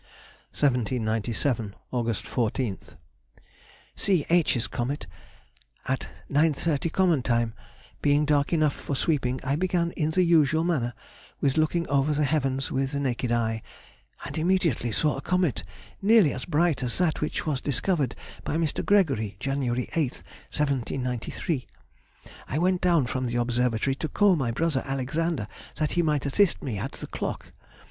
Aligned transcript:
1797. 0.53 1.75
Aug. 1.93 2.07
14th.—C. 2.07 4.25
H.'s 4.31 4.65
comet. 4.65 5.05
At 5.87 6.09
9.30 6.27 6.91
common 6.91 7.21
time, 7.21 7.53
being 8.01 8.25
dark 8.25 8.51
enough 8.51 8.73
for 8.73 8.95
sweeping, 8.95 9.39
I 9.43 9.55
began 9.55 9.91
in 9.91 10.09
the 10.09 10.23
usual 10.23 10.63
manner 10.63 10.95
with 11.39 11.55
looking 11.55 11.87
over 11.87 12.13
the 12.13 12.23
heavens 12.23 12.71
with 12.71 12.93
the 12.93 12.99
naked 12.99 13.31
eye, 13.31 13.61
and 14.25 14.39
immediately 14.39 14.91
saw 14.91 15.17
a 15.17 15.21
comet 15.21 15.63
nearly 16.01 16.33
as 16.33 16.45
bright 16.45 16.81
as 16.81 16.97
that 16.97 17.21
which 17.21 17.45
was 17.45 17.61
discovered 17.61 18.15
by 18.43 18.57
Mr. 18.57 18.83
Gregory, 18.83 19.37
January 19.39 19.87
8, 19.93 20.13
1793. 20.49 21.67
I 22.47 22.57
went 22.57 22.81
down 22.81 23.05
from 23.05 23.27
the 23.27 23.35
observatory 23.35 23.93
to 23.97 24.09
call 24.09 24.35
my 24.35 24.49
brother 24.49 24.81
Alexander, 24.83 25.47
that 25.75 25.91
he 25.91 26.01
might 26.01 26.25
assist 26.25 26.63
me 26.63 26.79
at 26.79 26.93
the 26.93 27.05
clock. 27.05 27.51